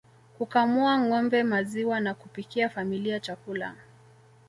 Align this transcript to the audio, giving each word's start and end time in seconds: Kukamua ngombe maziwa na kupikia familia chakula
Kukamua 0.37 0.99
ngombe 0.99 1.43
maziwa 1.43 1.99
na 1.99 2.13
kupikia 2.13 2.69
familia 2.69 3.19
chakula 3.19 3.75